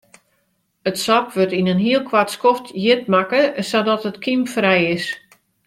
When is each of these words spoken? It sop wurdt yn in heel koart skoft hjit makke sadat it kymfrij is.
It 0.89 0.97
sop 1.01 1.27
wurdt 1.35 1.57
yn 1.59 1.71
in 1.73 1.83
heel 1.85 2.03
koart 2.09 2.33
skoft 2.35 2.67
hjit 2.81 3.03
makke 3.13 3.41
sadat 3.69 4.07
it 4.09 4.21
kymfrij 4.23 4.83
is. 4.95 5.05